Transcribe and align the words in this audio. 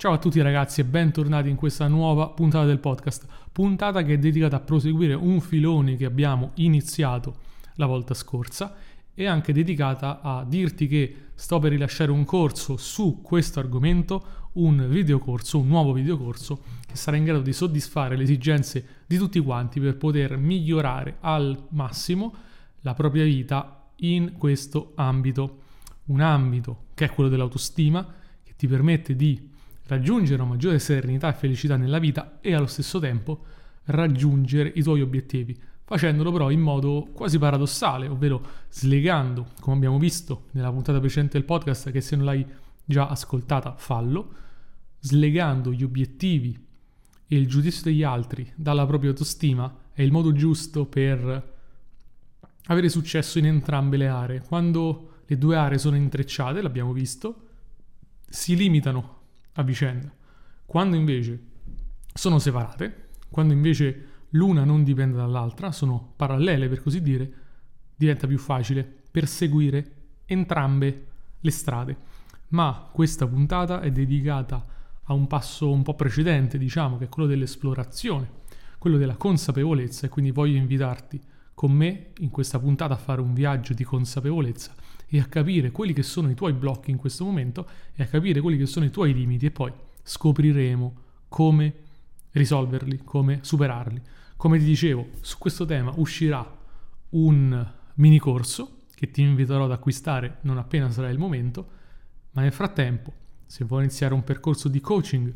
Ciao 0.00 0.14
a 0.14 0.18
tutti 0.18 0.40
ragazzi 0.40 0.80
e 0.80 0.84
bentornati 0.84 1.50
in 1.50 1.56
questa 1.56 1.86
nuova 1.86 2.28
puntata 2.28 2.64
del 2.64 2.78
podcast, 2.78 3.26
puntata 3.52 4.02
che 4.02 4.14
è 4.14 4.18
dedicata 4.18 4.56
a 4.56 4.60
proseguire 4.60 5.12
un 5.12 5.42
filone 5.42 5.96
che 5.96 6.06
abbiamo 6.06 6.52
iniziato 6.54 7.36
la 7.74 7.84
volta 7.84 8.14
scorsa 8.14 8.76
e 9.12 9.26
anche 9.26 9.52
dedicata 9.52 10.22
a 10.22 10.42
dirti 10.48 10.88
che 10.88 11.14
sto 11.34 11.58
per 11.58 11.72
rilasciare 11.72 12.10
un 12.10 12.24
corso 12.24 12.78
su 12.78 13.20
questo 13.20 13.60
argomento, 13.60 14.24
un 14.52 14.86
videocorso, 14.88 15.58
un 15.58 15.68
nuovo 15.68 15.92
videocorso 15.92 16.62
che 16.86 16.96
sarà 16.96 17.18
in 17.18 17.24
grado 17.24 17.42
di 17.42 17.52
soddisfare 17.52 18.16
le 18.16 18.22
esigenze 18.22 19.02
di 19.06 19.18
tutti 19.18 19.38
quanti 19.38 19.80
per 19.80 19.98
poter 19.98 20.38
migliorare 20.38 21.18
al 21.20 21.66
massimo 21.72 22.34
la 22.80 22.94
propria 22.94 23.24
vita 23.24 23.90
in 23.96 24.32
questo 24.38 24.92
ambito, 24.94 25.58
un 26.06 26.22
ambito 26.22 26.84
che 26.94 27.04
è 27.04 27.10
quello 27.10 27.28
dell'autostima 27.28 28.14
che 28.42 28.54
ti 28.56 28.66
permette 28.66 29.14
di 29.14 29.49
raggiungere 29.90 30.40
una 30.40 30.50
maggiore 30.52 30.78
serenità 30.78 31.28
e 31.28 31.32
felicità 31.36 31.76
nella 31.76 31.98
vita 31.98 32.38
e 32.40 32.54
allo 32.54 32.68
stesso 32.68 33.00
tempo 33.00 33.44
raggiungere 33.86 34.70
i 34.76 34.82
tuoi 34.82 35.00
obiettivi, 35.00 35.58
facendolo 35.82 36.30
però 36.30 36.50
in 36.50 36.60
modo 36.60 37.08
quasi 37.12 37.38
paradossale, 37.38 38.06
ovvero 38.06 38.40
slegando, 38.70 39.48
come 39.58 39.76
abbiamo 39.76 39.98
visto 39.98 40.44
nella 40.52 40.70
puntata 40.70 41.00
precedente 41.00 41.38
del 41.38 41.44
podcast, 41.44 41.90
che 41.90 42.00
se 42.00 42.14
non 42.14 42.24
l'hai 42.24 42.46
già 42.84 43.08
ascoltata 43.08 43.74
fallo, 43.76 44.34
slegando 45.00 45.72
gli 45.72 45.82
obiettivi 45.82 46.56
e 47.26 47.36
il 47.36 47.48
giudizio 47.48 47.82
degli 47.82 48.04
altri 48.04 48.48
dalla 48.54 48.86
propria 48.86 49.10
autostima 49.10 49.74
è 49.92 50.02
il 50.02 50.12
modo 50.12 50.32
giusto 50.32 50.86
per 50.86 51.58
avere 52.66 52.88
successo 52.88 53.40
in 53.40 53.46
entrambe 53.46 53.96
le 53.96 54.06
aree. 54.06 54.42
Quando 54.42 55.22
le 55.26 55.36
due 55.36 55.56
aree 55.56 55.78
sono 55.78 55.96
intrecciate, 55.96 56.62
l'abbiamo 56.62 56.92
visto, 56.92 57.48
si 58.28 58.54
limitano 58.54 59.18
a 59.60 59.64
vicenda. 59.64 60.12
Quando 60.66 60.96
invece 60.96 61.40
sono 62.12 62.38
separate, 62.38 63.08
quando 63.30 63.52
invece 63.52 64.06
l'una 64.30 64.64
non 64.64 64.84
dipende 64.84 65.16
dall'altra, 65.16 65.72
sono 65.72 66.12
parallele 66.16 66.68
per 66.68 66.82
così 66.82 67.02
dire, 67.02 67.32
diventa 67.96 68.26
più 68.26 68.38
facile 68.38 68.82
perseguire 69.10 69.92
entrambe 70.26 71.06
le 71.40 71.50
strade. 71.50 71.96
Ma 72.48 72.88
questa 72.92 73.26
puntata 73.26 73.80
è 73.80 73.90
dedicata 73.90 74.64
a 75.04 75.12
un 75.12 75.26
passo 75.26 75.70
un 75.70 75.82
po' 75.82 75.94
precedente, 75.94 76.58
diciamo, 76.58 76.98
che 76.98 77.04
è 77.04 77.08
quello 77.08 77.28
dell'esplorazione, 77.28 78.30
quello 78.78 78.96
della 78.96 79.16
consapevolezza 79.16 80.06
e 80.06 80.08
quindi 80.08 80.30
voglio 80.30 80.56
invitarti 80.56 81.20
con 81.54 81.72
me 81.72 82.12
in 82.18 82.30
questa 82.30 82.58
puntata 82.58 82.94
a 82.94 82.96
fare 82.96 83.20
un 83.20 83.34
viaggio 83.34 83.74
di 83.74 83.84
consapevolezza 83.84 84.74
e 85.10 85.18
a 85.18 85.26
capire 85.26 85.72
quelli 85.72 85.92
che 85.92 86.04
sono 86.04 86.30
i 86.30 86.34
tuoi 86.34 86.52
blocchi 86.52 86.90
in 86.90 86.96
questo 86.96 87.24
momento 87.24 87.68
e 87.94 88.04
a 88.04 88.06
capire 88.06 88.40
quelli 88.40 88.56
che 88.56 88.66
sono 88.66 88.84
i 88.84 88.90
tuoi 88.90 89.12
limiti 89.12 89.46
e 89.46 89.50
poi 89.50 89.72
scopriremo 90.02 90.94
come 91.28 91.74
risolverli, 92.30 93.00
come 93.04 93.40
superarli. 93.42 94.00
Come 94.36 94.58
ti 94.58 94.64
dicevo, 94.64 95.08
su 95.20 95.36
questo 95.38 95.64
tema 95.66 95.92
uscirà 95.96 96.58
un 97.10 97.72
mini 97.94 98.18
corso 98.18 98.82
che 98.94 99.10
ti 99.10 99.20
inviterò 99.22 99.64
ad 99.64 99.72
acquistare 99.72 100.38
non 100.42 100.58
appena 100.58 100.90
sarà 100.90 101.10
il 101.10 101.18
momento, 101.18 101.68
ma 102.32 102.42
nel 102.42 102.52
frattempo, 102.52 103.12
se 103.46 103.64
vuoi 103.64 103.82
iniziare 103.82 104.14
un 104.14 104.22
percorso 104.22 104.68
di 104.68 104.80
coaching 104.80 105.34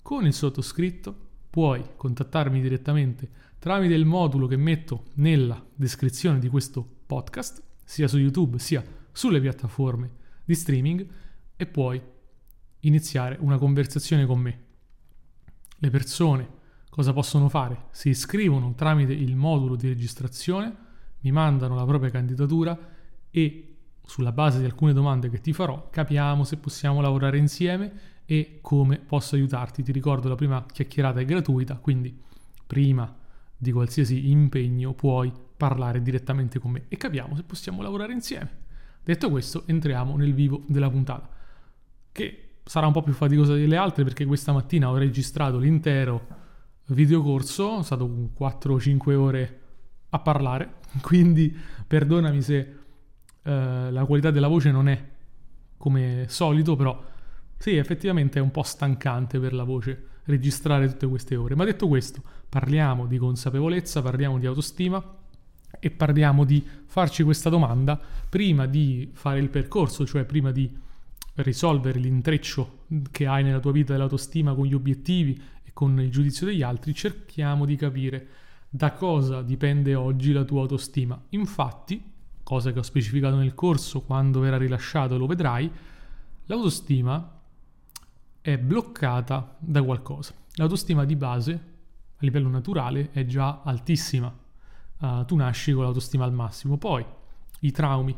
con 0.00 0.26
il 0.26 0.32
sottoscritto, 0.32 1.26
puoi 1.50 1.82
contattarmi 1.96 2.60
direttamente 2.60 3.28
tramite 3.58 3.94
il 3.94 4.04
modulo 4.04 4.46
che 4.46 4.56
metto 4.56 5.06
nella 5.14 5.62
descrizione 5.74 6.38
di 6.38 6.48
questo 6.48 6.86
podcast, 7.06 7.62
sia 7.82 8.06
su 8.06 8.18
YouTube 8.18 8.58
sia 8.58 8.84
sulle 9.18 9.40
piattaforme 9.40 10.10
di 10.44 10.54
streaming 10.54 11.04
e 11.56 11.66
puoi 11.66 12.00
iniziare 12.82 13.36
una 13.40 13.58
conversazione 13.58 14.24
con 14.26 14.38
me. 14.38 14.64
Le 15.76 15.90
persone 15.90 16.48
cosa 16.88 17.12
possono 17.12 17.48
fare? 17.48 17.86
Si 17.90 18.10
iscrivono 18.10 18.74
tramite 18.76 19.12
il 19.12 19.34
modulo 19.34 19.74
di 19.74 19.88
registrazione, 19.88 20.72
mi 21.22 21.32
mandano 21.32 21.74
la 21.74 21.84
propria 21.84 22.10
candidatura 22.10 22.78
e 23.28 23.76
sulla 24.04 24.30
base 24.30 24.60
di 24.60 24.66
alcune 24.66 24.92
domande 24.92 25.28
che 25.30 25.40
ti 25.40 25.52
farò 25.52 25.90
capiamo 25.90 26.44
se 26.44 26.56
possiamo 26.56 27.00
lavorare 27.00 27.38
insieme 27.38 28.22
e 28.24 28.60
come 28.60 28.98
posso 28.98 29.34
aiutarti. 29.34 29.82
Ti 29.82 29.90
ricordo 29.90 30.28
la 30.28 30.36
prima 30.36 30.64
chiacchierata 30.64 31.18
è 31.18 31.24
gratuita, 31.24 31.74
quindi 31.78 32.16
prima 32.64 33.12
di 33.56 33.72
qualsiasi 33.72 34.30
impegno 34.30 34.94
puoi 34.94 35.32
parlare 35.56 36.02
direttamente 36.02 36.60
con 36.60 36.70
me 36.70 36.84
e 36.86 36.96
capiamo 36.96 37.34
se 37.34 37.42
possiamo 37.42 37.82
lavorare 37.82 38.12
insieme. 38.12 38.66
Detto 39.08 39.30
questo, 39.30 39.62
entriamo 39.64 40.18
nel 40.18 40.34
vivo 40.34 40.64
della 40.66 40.90
puntata, 40.90 41.26
che 42.12 42.56
sarà 42.62 42.88
un 42.88 42.92
po' 42.92 43.02
più 43.02 43.14
faticosa 43.14 43.54
delle 43.54 43.78
altre 43.78 44.04
perché 44.04 44.26
questa 44.26 44.52
mattina 44.52 44.90
ho 44.90 44.98
registrato 44.98 45.56
l'intero 45.56 46.26
videocorso, 46.88 47.68
sono 47.68 47.82
stato 47.82 48.06
4-5 48.38 49.14
ore 49.14 49.60
a 50.10 50.18
parlare, 50.18 50.74
quindi 51.00 51.56
perdonami 51.86 52.42
se 52.42 52.74
eh, 53.44 53.90
la 53.90 54.04
qualità 54.04 54.30
della 54.30 54.46
voce 54.46 54.70
non 54.70 54.90
è 54.90 55.02
come 55.78 56.26
solito, 56.28 56.76
però 56.76 57.02
sì, 57.56 57.76
effettivamente 57.76 58.38
è 58.38 58.42
un 58.42 58.50
po' 58.50 58.62
stancante 58.62 59.40
per 59.40 59.54
la 59.54 59.64
voce 59.64 60.06
registrare 60.24 60.86
tutte 60.86 61.06
queste 61.06 61.34
ore. 61.34 61.54
Ma 61.54 61.64
detto 61.64 61.88
questo, 61.88 62.20
parliamo 62.46 63.06
di 63.06 63.16
consapevolezza, 63.16 64.02
parliamo 64.02 64.38
di 64.38 64.44
autostima 64.44 65.02
e 65.80 65.90
parliamo 65.90 66.44
di 66.44 66.64
farci 66.86 67.22
questa 67.22 67.50
domanda 67.50 68.00
prima 68.28 68.66
di 68.66 69.10
fare 69.12 69.38
il 69.38 69.48
percorso, 69.48 70.06
cioè 70.06 70.24
prima 70.24 70.50
di 70.50 70.70
risolvere 71.36 71.98
l'intreccio 71.98 72.84
che 73.10 73.26
hai 73.26 73.42
nella 73.44 73.60
tua 73.60 73.72
vita 73.72 73.92
dell'autostima 73.92 74.54
con 74.54 74.66
gli 74.66 74.74
obiettivi 74.74 75.40
e 75.62 75.70
con 75.72 76.00
il 76.00 76.10
giudizio 76.10 76.46
degli 76.46 76.62
altri, 76.62 76.94
cerchiamo 76.94 77.64
di 77.64 77.76
capire 77.76 78.26
da 78.68 78.92
cosa 78.92 79.42
dipende 79.42 79.94
oggi 79.94 80.32
la 80.32 80.44
tua 80.44 80.62
autostima. 80.62 81.20
Infatti, 81.30 82.02
cosa 82.42 82.72
che 82.72 82.80
ho 82.80 82.82
specificato 82.82 83.36
nel 83.36 83.54
corso, 83.54 84.02
quando 84.02 84.40
verrà 84.40 84.56
rilasciato 84.56 85.16
lo 85.16 85.26
vedrai, 85.26 85.70
l'autostima 86.46 87.40
è 88.40 88.58
bloccata 88.58 89.56
da 89.58 89.82
qualcosa. 89.82 90.34
L'autostima 90.54 91.04
di 91.04 91.16
base, 91.16 91.52
a 91.52 92.18
livello 92.20 92.48
naturale, 92.48 93.10
è 93.12 93.24
già 93.26 93.62
altissima 93.62 94.34
uh, 95.00 95.24
tu 95.24 95.36
nasci 95.36 95.72
con 95.72 95.82
l'autostima 95.84 96.24
al 96.24 96.32
massimo. 96.32 96.76
Poi 96.76 97.04
i 97.60 97.70
traumi, 97.70 98.14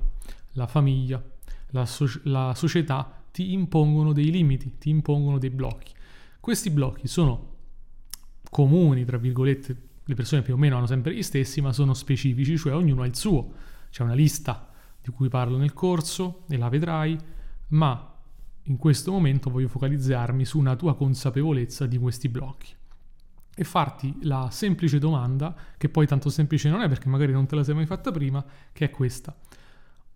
la 0.52 0.66
famiglia, 0.66 1.22
la, 1.68 1.86
so- 1.86 2.20
la 2.24 2.54
società 2.54 3.24
ti 3.30 3.52
impongono 3.52 4.12
dei 4.12 4.30
limiti, 4.30 4.78
ti 4.78 4.90
impongono 4.90 5.38
dei 5.38 5.50
blocchi. 5.50 5.92
Questi 6.40 6.70
blocchi 6.70 7.06
sono 7.06 7.48
comuni, 8.50 9.04
tra 9.04 9.18
virgolette, 9.18 9.88
le 10.04 10.14
persone 10.14 10.42
più 10.42 10.54
o 10.54 10.56
meno 10.56 10.76
hanno 10.76 10.86
sempre 10.86 11.14
gli 11.14 11.22
stessi, 11.22 11.60
ma 11.60 11.72
sono 11.72 11.94
specifici, 11.94 12.56
cioè 12.58 12.74
ognuno 12.74 13.02
ha 13.02 13.06
il 13.06 13.16
suo. 13.16 13.52
C'è 13.90 14.02
una 14.02 14.14
lista 14.14 14.68
di 15.00 15.10
cui 15.10 15.28
parlo 15.28 15.56
nel 15.56 15.72
corso 15.72 16.44
e 16.48 16.56
la 16.56 16.68
vedrai, 16.68 17.16
ma 17.68 18.06
in 18.64 18.76
questo 18.76 19.12
momento 19.12 19.50
voglio 19.50 19.68
focalizzarmi 19.68 20.44
su 20.44 20.58
una 20.58 20.76
tua 20.76 20.94
consapevolezza 20.96 21.86
di 21.86 21.98
questi 21.98 22.28
blocchi 22.28 22.78
e 23.60 23.64
farti 23.64 24.16
la 24.22 24.48
semplice 24.50 24.98
domanda, 24.98 25.54
che 25.76 25.90
poi 25.90 26.06
tanto 26.06 26.30
semplice 26.30 26.70
non 26.70 26.80
è 26.80 26.88
perché 26.88 27.10
magari 27.10 27.32
non 27.32 27.44
te 27.44 27.56
la 27.56 27.62
sei 27.62 27.74
mai 27.74 27.84
fatta 27.84 28.10
prima, 28.10 28.42
che 28.72 28.86
è 28.86 28.90
questa. 28.90 29.36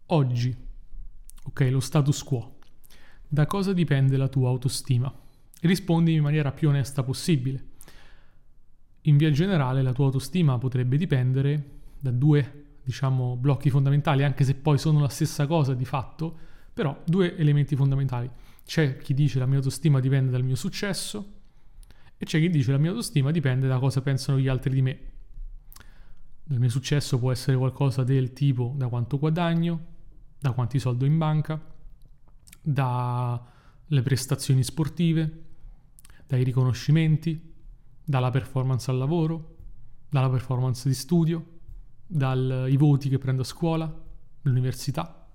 Oggi, 0.06 0.56
ok, 1.42 1.68
lo 1.70 1.80
status 1.80 2.22
quo, 2.22 2.56
da 3.28 3.44
cosa 3.44 3.74
dipende 3.74 4.16
la 4.16 4.28
tua 4.28 4.48
autostima? 4.48 5.12
E 5.60 5.66
rispondi 5.68 6.14
in 6.14 6.22
maniera 6.22 6.52
più 6.52 6.70
onesta 6.70 7.02
possibile. 7.02 7.72
In 9.02 9.18
via 9.18 9.30
generale 9.30 9.82
la 9.82 9.92
tua 9.92 10.06
autostima 10.06 10.56
potrebbe 10.56 10.96
dipendere 10.96 11.80
da 12.00 12.12
due, 12.12 12.78
diciamo, 12.82 13.36
blocchi 13.36 13.68
fondamentali, 13.68 14.24
anche 14.24 14.44
se 14.44 14.54
poi 14.54 14.78
sono 14.78 15.00
la 15.00 15.10
stessa 15.10 15.46
cosa 15.46 15.74
di 15.74 15.84
fatto, 15.84 16.34
però 16.72 16.98
due 17.04 17.36
elementi 17.36 17.76
fondamentali. 17.76 18.30
C'è 18.64 18.96
chi 18.96 19.12
dice 19.12 19.38
la 19.38 19.44
mia 19.44 19.58
autostima 19.58 20.00
dipende 20.00 20.30
dal 20.30 20.44
mio 20.44 20.56
successo, 20.56 21.33
e 22.16 22.24
c'è 22.24 22.38
chi 22.38 22.48
dice 22.48 22.70
la 22.70 22.78
mia 22.78 22.90
autostima 22.90 23.30
dipende 23.30 23.66
da 23.66 23.78
cosa 23.78 24.00
pensano 24.00 24.38
gli 24.38 24.48
altri 24.48 24.70
di 24.72 24.82
me. 24.82 24.98
Il 26.48 26.60
mio 26.60 26.68
successo 26.68 27.18
può 27.18 27.32
essere 27.32 27.56
qualcosa 27.56 28.04
del 28.04 28.32
tipo 28.32 28.74
da 28.76 28.88
quanto 28.88 29.18
guadagno, 29.18 29.86
da 30.38 30.52
quanti 30.52 30.78
soldi 30.78 31.04
ho 31.04 31.06
in 31.06 31.16
banca, 31.18 31.60
dalle 32.60 34.02
prestazioni 34.02 34.62
sportive, 34.62 35.42
dai 36.26 36.44
riconoscimenti, 36.44 37.52
dalla 38.04 38.30
performance 38.30 38.90
al 38.90 38.98
lavoro, 38.98 39.56
dalla 40.08 40.28
performance 40.28 40.88
di 40.88 40.94
studio, 40.94 41.44
dai 42.06 42.76
voti 42.76 43.08
che 43.08 43.18
prendo 43.18 43.42
a 43.42 43.46
scuola, 43.46 44.02
all'università 44.42 45.26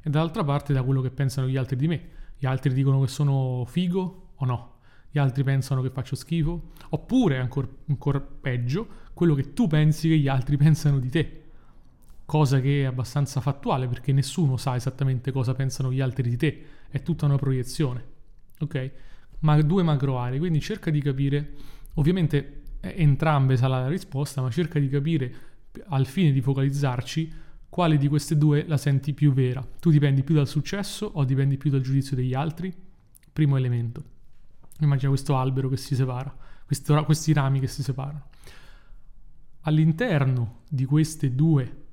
e 0.00 0.08
dall'altra 0.08 0.44
parte 0.44 0.72
da 0.72 0.84
quello 0.84 1.00
che 1.00 1.10
pensano 1.10 1.48
gli 1.48 1.56
altri 1.56 1.76
di 1.76 1.88
me. 1.88 2.08
Gli 2.38 2.46
altri 2.46 2.72
dicono 2.72 3.00
che 3.00 3.08
sono 3.08 3.64
figo 3.66 4.32
o 4.36 4.44
no? 4.44 4.74
Gli 5.10 5.18
altri 5.18 5.42
pensano 5.44 5.82
che 5.82 5.90
faccio 5.90 6.16
schifo, 6.16 6.72
oppure 6.90 7.38
ancora 7.38 7.68
ancor 7.88 8.26
peggio, 8.40 8.86
quello 9.14 9.34
che 9.34 9.52
tu 9.52 9.66
pensi 9.66 10.08
che 10.08 10.18
gli 10.18 10.28
altri 10.28 10.56
pensano 10.58 10.98
di 10.98 11.08
te. 11.08 11.42
Cosa 12.24 12.60
che 12.60 12.82
è 12.82 12.84
abbastanza 12.84 13.40
fattuale 13.40 13.86
perché 13.86 14.12
nessuno 14.12 14.56
sa 14.56 14.74
esattamente 14.74 15.30
cosa 15.30 15.54
pensano 15.54 15.92
gli 15.92 16.00
altri 16.00 16.28
di 16.28 16.36
te, 16.36 16.62
è 16.88 17.02
tutta 17.02 17.26
una 17.26 17.36
proiezione. 17.36 18.14
Ok? 18.58 18.92
ma 19.40 19.60
due 19.60 19.82
macro 19.82 20.18
aree, 20.18 20.38
quindi 20.38 20.60
cerca 20.60 20.90
di 20.90 21.00
capire, 21.00 21.52
ovviamente 21.94 22.62
entrambe 22.80 23.56
sarà 23.56 23.80
la 23.80 23.88
risposta, 23.88 24.40
ma 24.40 24.50
cerca 24.50 24.78
di 24.78 24.88
capire 24.88 25.34
al 25.88 26.06
fine 26.06 26.32
di 26.32 26.40
focalizzarci 26.40 27.32
quale 27.68 27.98
di 27.98 28.08
queste 28.08 28.38
due 28.38 28.64
la 28.66 28.76
senti 28.76 29.12
più 29.12 29.32
vera. 29.32 29.66
Tu 29.80 29.90
dipendi 29.90 30.22
più 30.22 30.34
dal 30.34 30.48
successo 30.48 31.10
o 31.14 31.24
dipendi 31.24 31.56
più 31.58 31.70
dal 31.70 31.80
giudizio 31.80 32.16
degli 32.16 32.32
altri? 32.32 32.74
Primo 33.32 33.56
elemento. 33.56 34.14
Immagina 34.80 35.08
questo 35.08 35.36
albero 35.36 35.68
che 35.68 35.76
si 35.76 35.94
separa, 35.94 36.34
questo, 36.64 37.02
questi 37.04 37.32
rami 37.32 37.60
che 37.60 37.66
si 37.66 37.82
separano. 37.82 38.24
All'interno 39.62 40.60
di 40.68 40.84
queste 40.84 41.34
due 41.34 41.84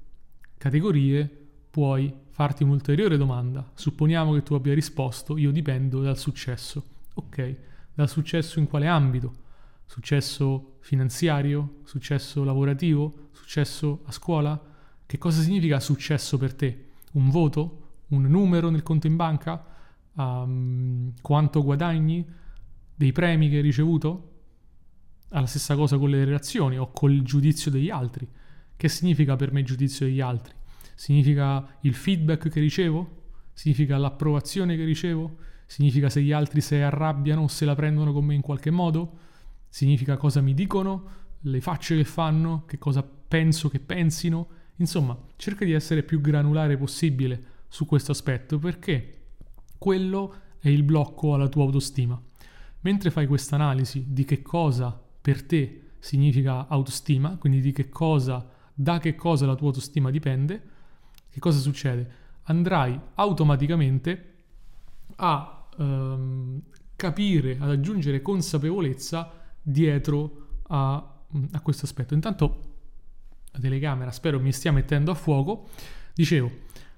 categorie 0.57 1.29
puoi 1.69 2.13
farti 2.29 2.63
un'ulteriore 2.63 3.17
domanda. 3.17 3.69
Supponiamo 3.73 4.33
che 4.33 4.43
tu 4.43 4.53
abbia 4.53 4.73
risposto 4.73 5.37
io 5.37 5.51
dipendo 5.51 6.01
dal 6.01 6.17
successo. 6.17 6.83
Ok, 7.15 7.55
dal 7.93 8.09
successo 8.09 8.59
in 8.59 8.67
quale 8.67 8.87
ambito? 8.87 9.41
Successo 9.85 10.77
finanziario? 10.79 11.81
Successo 11.83 12.43
lavorativo? 12.43 13.29
Successo 13.31 14.01
a 14.05 14.11
scuola? 14.11 14.59
Che 15.05 15.17
cosa 15.17 15.41
significa 15.41 15.79
successo 15.79 16.37
per 16.37 16.53
te? 16.53 16.89
Un 17.13 17.29
voto? 17.29 17.79
Un 18.09 18.23
numero 18.23 18.69
nel 18.69 18.83
conto 18.83 19.07
in 19.07 19.15
banca? 19.15 19.63
Um, 20.13 21.13
quanto 21.21 21.63
guadagni? 21.63 22.25
Dei 23.03 23.11
premi 23.11 23.49
che 23.49 23.57
hai 23.57 23.61
ricevuto? 23.61 24.31
Ha 25.31 25.41
la 25.41 25.45
stessa 25.45 25.75
cosa 25.75 25.97
con 25.97 26.09
le 26.09 26.23
relazioni 26.23 26.77
o 26.77 26.89
col 26.93 27.21
giudizio 27.21 27.69
degli 27.69 27.89
altri. 27.89 28.25
Che 28.77 28.87
significa 28.87 29.35
per 29.35 29.51
me 29.51 29.61
giudizio 29.63 30.05
degli 30.05 30.21
altri? 30.21 30.53
Significa 30.95 31.67
il 31.81 31.95
feedback 31.95 32.47
che 32.47 32.61
ricevo? 32.61 33.23
Significa 33.51 33.97
l'approvazione 33.97 34.77
che 34.77 34.85
ricevo? 34.85 35.35
Significa 35.65 36.07
se 36.07 36.21
gli 36.21 36.31
altri 36.31 36.61
si 36.61 36.75
arrabbiano 36.75 37.41
o 37.41 37.47
se 37.49 37.65
la 37.65 37.75
prendono 37.75 38.13
con 38.13 38.23
me 38.23 38.35
in 38.35 38.41
qualche 38.41 38.71
modo? 38.71 39.17
Significa 39.67 40.15
cosa 40.15 40.39
mi 40.39 40.53
dicono? 40.53 41.09
Le 41.41 41.59
facce 41.59 41.97
che 41.97 42.05
fanno? 42.05 42.63
Che 42.65 42.77
cosa 42.77 43.03
penso 43.03 43.67
che 43.67 43.81
pensino? 43.81 44.47
Insomma, 44.77 45.19
cerca 45.35 45.65
di 45.65 45.73
essere 45.73 46.03
più 46.03 46.21
granulare 46.21 46.77
possibile 46.77 47.43
su 47.67 47.85
questo 47.85 48.13
aspetto 48.13 48.59
perché 48.59 49.23
quello 49.77 50.35
è 50.57 50.69
il 50.69 50.83
blocco 50.83 51.33
alla 51.33 51.49
tua 51.49 51.65
autostima. 51.65 52.17
Mentre 52.83 53.11
fai 53.11 53.27
questa 53.27 53.55
analisi 53.55 54.05
di 54.07 54.25
che 54.25 54.41
cosa 54.41 54.97
per 55.21 55.45
te 55.45 55.91
significa 55.99 56.67
autostima, 56.67 57.37
quindi 57.37 57.61
di 57.61 57.71
che 57.71 57.89
cosa, 57.89 58.45
da 58.73 58.99
che 58.99 59.15
cosa 59.15 59.45
la 59.45 59.55
tua 59.55 59.67
autostima 59.67 60.11
dipende, 60.11 60.61
che 61.29 61.39
cosa 61.39 61.59
succede? 61.59 62.21
Andrai 62.43 62.99
automaticamente 63.15 64.33
a 65.15 65.67
um, 65.77 66.61
capire, 66.95 67.57
ad 67.59 67.69
aggiungere 67.69 68.21
consapevolezza 68.21 69.31
dietro 69.61 70.59
a, 70.67 70.95
a 71.51 71.61
questo 71.61 71.85
aspetto. 71.85 72.13
Intanto 72.13 72.59
la 73.51 73.59
telecamera 73.59 74.11
spero 74.11 74.39
mi 74.39 74.51
stia 74.51 74.73
mettendo 74.73 75.11
a 75.11 75.15
fuoco. 75.15 75.69
Dicevo, 76.13 76.51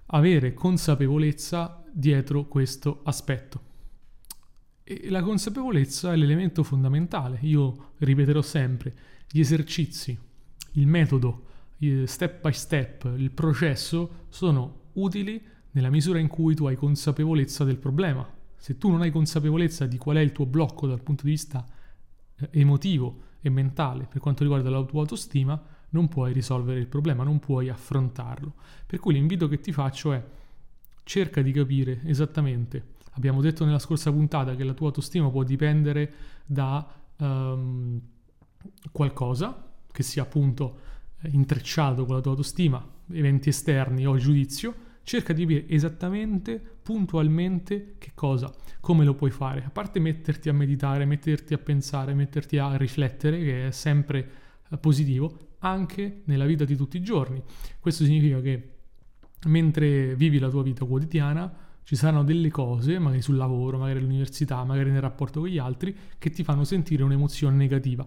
avere 0.07 0.53
consapevolezza 0.53 1.83
dietro 1.91 2.45
questo 2.45 3.01
aspetto. 3.03 3.64
E 4.87 5.09
la 5.09 5.23
consapevolezza 5.23 6.13
è 6.13 6.15
l'elemento 6.15 6.61
fondamentale. 6.61 7.39
Io 7.41 7.93
ripeterò 7.97 8.43
sempre, 8.43 8.93
gli 9.27 9.39
esercizi, 9.39 10.15
il 10.73 10.85
metodo, 10.85 11.45
step 12.05 12.41
by 12.41 12.53
step, 12.53 13.11
il 13.17 13.31
processo 13.31 14.25
sono 14.29 14.81
utili 14.93 15.43
nella 15.71 15.89
misura 15.89 16.19
in 16.19 16.27
cui 16.27 16.53
tu 16.53 16.67
hai 16.67 16.75
consapevolezza 16.75 17.63
del 17.63 17.77
problema. 17.77 18.31
Se 18.55 18.77
tu 18.77 18.91
non 18.91 19.01
hai 19.01 19.09
consapevolezza 19.09 19.87
di 19.87 19.97
qual 19.97 20.17
è 20.17 20.19
il 20.19 20.31
tuo 20.31 20.45
blocco 20.45 20.85
dal 20.85 21.01
punto 21.01 21.23
di 21.23 21.31
vista 21.31 21.65
eh, 22.35 22.49
emotivo 22.51 23.21
e 23.41 23.49
mentale 23.49 24.05
per 24.05 24.21
quanto 24.21 24.43
riguarda 24.43 24.69
la 24.69 24.83
tua 24.83 24.99
autostima, 25.01 25.59
non 25.89 26.07
puoi 26.07 26.31
risolvere 26.31 26.79
il 26.79 26.87
problema, 26.87 27.23
non 27.23 27.39
puoi 27.39 27.69
affrontarlo. 27.69 28.53
Per 28.85 28.99
cui 28.99 29.13
l'invito 29.13 29.47
che 29.47 29.59
ti 29.59 29.71
faccio 29.71 30.13
è 30.13 30.23
cerca 31.01 31.41
di 31.41 31.51
capire 31.51 32.01
esattamente. 32.03 32.93
Abbiamo 33.15 33.41
detto 33.41 33.65
nella 33.65 33.79
scorsa 33.79 34.11
puntata 34.11 34.55
che 34.55 34.63
la 34.63 34.73
tua 34.73 34.87
autostima 34.87 35.29
può 35.29 35.43
dipendere 35.43 36.13
da 36.45 36.85
um, 37.17 37.99
qualcosa 38.91 39.71
che 39.91 40.03
sia 40.03 40.23
appunto 40.23 40.79
intrecciato 41.31 42.05
con 42.05 42.15
la 42.15 42.21
tua 42.21 42.31
autostima, 42.31 42.85
eventi 43.11 43.49
esterni 43.49 44.05
o 44.05 44.17
giudizio, 44.17 44.73
cerca 45.03 45.33
di 45.33 45.43
capire 45.43 45.69
esattamente, 45.69 46.59
puntualmente 46.81 47.95
che 47.97 48.11
cosa, 48.13 48.53
come 48.81 49.05
lo 49.05 49.13
puoi 49.13 49.31
fare. 49.31 49.63
A 49.63 49.69
parte 49.69 49.99
metterti 49.99 50.49
a 50.49 50.53
meditare, 50.53 51.05
metterti 51.05 51.53
a 51.53 51.57
pensare, 51.57 52.13
metterti 52.13 52.57
a 52.57 52.75
riflettere, 52.75 53.37
che 53.39 53.67
è 53.67 53.71
sempre 53.71 54.29
eh, 54.69 54.77
positivo, 54.77 55.53
anche 55.59 56.21
nella 56.25 56.45
vita 56.45 56.65
di 56.65 56.75
tutti 56.75 56.97
i 56.97 57.01
giorni. 57.01 57.41
Questo 57.79 58.03
significa 58.03 58.41
che 58.41 58.71
mentre 59.45 60.15
vivi 60.15 60.39
la 60.39 60.49
tua 60.49 60.63
vita 60.63 60.85
quotidiana, 60.85 61.53
ci 61.85 61.95
saranno 61.95 62.23
delle 62.23 62.49
cose, 62.49 62.99
magari 62.99 63.21
sul 63.21 63.37
lavoro, 63.37 63.77
magari 63.77 63.99
all'università, 63.99 64.63
magari 64.63 64.91
nel 64.91 65.01
rapporto 65.01 65.39
con 65.39 65.49
gli 65.49 65.59
altri, 65.59 65.95
che 66.17 66.31
ti 66.31 66.43
fanno 66.43 66.63
sentire 66.63 67.03
un'emozione 67.03 67.55
negativa 67.55 68.05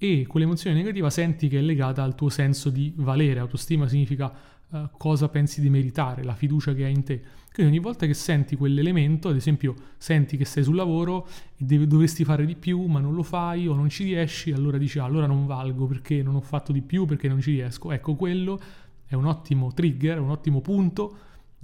e 0.00 0.26
quell'emozione 0.28 0.76
negativa 0.76 1.10
senti 1.10 1.48
che 1.48 1.58
è 1.58 1.60
legata 1.60 2.04
al 2.04 2.14
tuo 2.14 2.28
senso 2.28 2.70
di 2.70 2.92
valere. 2.96 3.40
Autostima 3.40 3.88
significa 3.88 4.32
uh, 4.68 4.88
cosa 4.96 5.28
pensi 5.28 5.60
di 5.60 5.68
meritare, 5.68 6.22
la 6.22 6.34
fiducia 6.34 6.72
che 6.72 6.84
hai 6.84 6.92
in 6.92 7.02
te. 7.02 7.20
Quindi 7.52 7.72
ogni 7.72 7.82
volta 7.82 8.06
che 8.06 8.14
senti 8.14 8.54
quell'elemento, 8.54 9.28
ad 9.28 9.36
esempio 9.36 9.74
senti 9.98 10.36
che 10.36 10.44
sei 10.44 10.62
sul 10.62 10.76
lavoro 10.76 11.26
e 11.56 11.64
devi, 11.64 11.88
dovresti 11.88 12.24
fare 12.24 12.46
di 12.46 12.54
più 12.54 12.80
ma 12.86 13.00
non 13.00 13.14
lo 13.14 13.24
fai 13.24 13.66
o 13.66 13.74
non 13.74 13.88
ci 13.88 14.04
riesci, 14.04 14.52
allora 14.52 14.78
dici 14.78 15.00
ah, 15.00 15.04
allora 15.04 15.26
non 15.26 15.44
valgo 15.44 15.86
perché 15.86 16.22
non 16.22 16.36
ho 16.36 16.40
fatto 16.40 16.70
di 16.70 16.80
più, 16.80 17.04
perché 17.04 17.28
non 17.28 17.40
ci 17.40 17.50
riesco. 17.50 17.90
Ecco, 17.90 18.14
quello 18.14 18.60
è 19.04 19.16
un 19.16 19.26
ottimo 19.26 19.72
trigger, 19.74 20.20
un 20.20 20.30
ottimo 20.30 20.60
punto, 20.60 21.16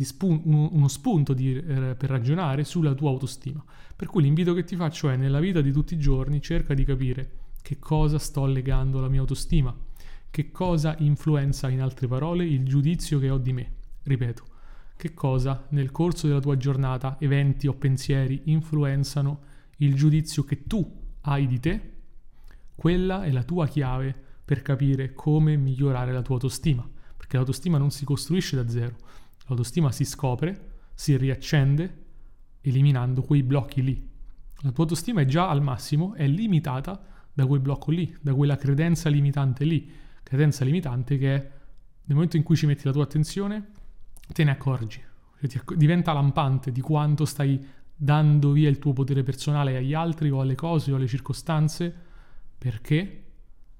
spun- 0.02 0.42
uno 0.44 0.88
spunto 0.88 1.34
di, 1.34 1.54
eh, 1.54 1.94
per 1.94 2.10
ragionare 2.10 2.64
sulla 2.64 2.94
tua 2.94 3.10
autostima. 3.10 3.64
Per 3.94 4.08
cui 4.08 4.22
l'invito 4.22 4.52
che 4.54 4.64
ti 4.64 4.74
faccio 4.74 5.08
è 5.08 5.16
nella 5.16 5.38
vita 5.38 5.60
di 5.60 5.70
tutti 5.70 5.94
i 5.94 5.98
giorni 5.98 6.40
cerca 6.40 6.74
di 6.74 6.84
capire 6.84 7.42
che 7.62 7.78
cosa 7.78 8.18
sto 8.18 8.44
legando 8.46 8.98
alla 8.98 9.08
mia 9.08 9.20
autostima, 9.20 9.74
che 10.30 10.50
cosa 10.50 10.96
influenza, 10.98 11.68
in 11.68 11.80
altre 11.80 12.08
parole, 12.08 12.44
il 12.44 12.64
giudizio 12.64 13.20
che 13.20 13.30
ho 13.30 13.38
di 13.38 13.52
me. 13.52 13.72
Ripeto, 14.02 14.44
che 14.96 15.14
cosa 15.14 15.66
nel 15.70 15.90
corso 15.92 16.26
della 16.26 16.40
tua 16.40 16.56
giornata, 16.56 17.16
eventi 17.20 17.68
o 17.68 17.74
pensieri 17.74 18.42
influenzano 18.46 19.40
il 19.78 19.94
giudizio 19.94 20.44
che 20.44 20.64
tu 20.64 21.02
hai 21.22 21.46
di 21.46 21.60
te? 21.60 21.92
Quella 22.74 23.22
è 23.22 23.30
la 23.30 23.44
tua 23.44 23.66
chiave 23.68 24.14
per 24.44 24.60
capire 24.60 25.14
come 25.14 25.56
migliorare 25.56 26.12
la 26.12 26.22
tua 26.22 26.34
autostima, 26.34 26.86
perché 27.16 27.36
l'autostima 27.36 27.78
non 27.78 27.90
si 27.90 28.04
costruisce 28.04 28.56
da 28.56 28.68
zero, 28.68 28.96
l'autostima 29.46 29.92
si 29.92 30.04
scopre, 30.04 30.72
si 30.94 31.16
riaccende 31.16 32.02
eliminando 32.60 33.22
quei 33.22 33.42
blocchi 33.42 33.82
lì. 33.82 34.10
La 34.62 34.70
tua 34.70 34.84
autostima 34.84 35.20
è 35.20 35.26
già 35.26 35.48
al 35.48 35.62
massimo, 35.62 36.14
è 36.14 36.26
limitata 36.26 37.02
da 37.32 37.46
quel 37.46 37.60
blocco 37.60 37.90
lì, 37.90 38.16
da 38.20 38.32
quella 38.32 38.56
credenza 38.56 39.08
limitante 39.08 39.64
lì, 39.64 39.90
credenza 40.22 40.64
limitante 40.64 41.18
che 41.18 41.28
nel 42.06 42.14
momento 42.14 42.36
in 42.36 42.42
cui 42.42 42.56
ci 42.56 42.66
metti 42.66 42.84
la 42.84 42.92
tua 42.92 43.02
attenzione 43.02 43.70
te 44.32 44.44
ne 44.44 44.50
accorgi, 44.50 45.02
cioè 45.40 45.48
ti, 45.48 45.76
diventa 45.76 46.12
lampante 46.12 46.72
di 46.72 46.80
quanto 46.80 47.24
stai 47.24 47.62
dando 47.94 48.52
via 48.52 48.68
il 48.68 48.78
tuo 48.78 48.92
potere 48.92 49.22
personale 49.22 49.76
agli 49.76 49.94
altri 49.94 50.30
o 50.30 50.40
alle 50.40 50.54
cose 50.54 50.92
o 50.92 50.96
alle 50.96 51.06
circostanze 51.06 51.94
perché 52.56 53.24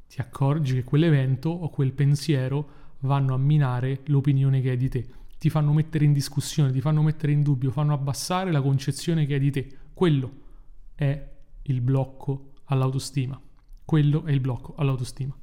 ti 0.09 0.21
accorgi 0.21 0.75
che 0.75 0.85
quell'evento 0.85 1.49
o 1.49 1.71
quel 1.71 1.93
pensiero 1.93 2.83
vanno 3.01 3.35
a 3.35 3.39
minare 3.39 4.01
l'opinione 4.07 4.61
che 4.61 4.71
hai 4.71 4.77
di 4.77 4.89
te, 4.89 5.09
ti 5.39 5.51
fanno 5.51 5.73
mettere 5.73 6.05
in 6.05 6.13
discussione, 6.13 6.73
ti 6.73 6.81
fanno 6.81 7.03
mettere 7.03 7.33
in 7.33 7.43
dubbio, 7.43 7.71
fanno 7.71 7.93
abbassare 7.93 8.51
la 8.51 8.63
concezione 8.63 9.27
che 9.27 9.35
hai 9.35 9.41
di 9.41 9.51
te. 9.51 9.77
Quello 9.93 10.33
è 10.95 11.33
il 11.63 11.81
blocco 11.81 12.53
all'autostima. 12.65 13.41
Quello 13.85 14.25
è 14.25 14.33
il 14.33 14.41
blocco 14.41 14.75
all'autostima. 14.77 15.37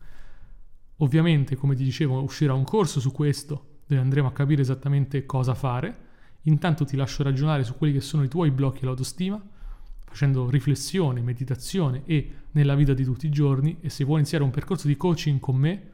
Ovviamente, 0.97 1.55
come 1.55 1.75
ti 1.75 1.83
dicevo, 1.83 2.21
uscirà 2.21 2.53
un 2.53 2.63
corso 2.63 2.99
su 2.99 3.11
questo, 3.11 3.79
dove 3.85 4.01
andremo 4.01 4.27
a 4.27 4.31
capire 4.31 4.61
esattamente 4.61 5.25
cosa 5.25 5.53
fare. 5.53 6.09
Intanto 6.43 6.85
ti 6.85 6.95
lascio 6.95 7.23
ragionare 7.23 7.63
su 7.63 7.75
quelli 7.75 7.93
che 7.93 8.01
sono 8.01 8.23
i 8.23 8.27
tuoi 8.27 8.51
blocchi 8.51 8.83
all'autostima, 8.83 9.41
facendo 10.05 10.49
riflessione, 10.49 11.21
meditazione 11.21 12.03
e 12.05 12.33
nella 12.51 12.75
vita 12.75 12.93
di 12.93 13.03
tutti 13.03 13.27
i 13.27 13.31
giorni. 13.31 13.77
E 13.81 13.89
se 13.89 14.03
vuoi 14.03 14.19
iniziare 14.19 14.43
un 14.43 14.51
percorso 14.51 14.87
di 14.87 14.97
coaching 14.97 15.39
con 15.39 15.55
me, 15.55 15.89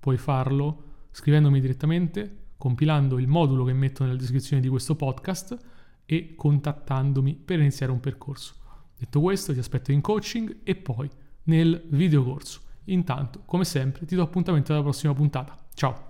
puoi 0.00 0.16
farlo 0.16 0.82
scrivendomi 1.10 1.60
direttamente, 1.60 2.36
compilando 2.56 3.18
il 3.18 3.26
modulo 3.26 3.64
che 3.64 3.72
metto 3.72 4.04
nella 4.04 4.16
descrizione 4.16 4.62
di 4.62 4.68
questo 4.68 4.94
podcast 4.96 5.56
e 6.04 6.34
contattandomi 6.36 7.34
per 7.34 7.58
iniziare 7.58 7.92
un 7.92 8.00
percorso. 8.00 8.54
Detto 8.98 9.20
questo, 9.20 9.52
ti 9.52 9.58
aspetto 9.58 9.92
in 9.92 10.00
coaching 10.00 10.58
e 10.62 10.74
poi 10.74 11.08
nel 11.44 11.84
videocorso. 11.88 12.60
Intanto, 12.84 13.42
come 13.44 13.64
sempre, 13.64 14.06
ti 14.06 14.14
do 14.14 14.22
appuntamento 14.22 14.72
alla 14.72 14.82
prossima 14.82 15.12
puntata. 15.12 15.56
Ciao! 15.74 16.04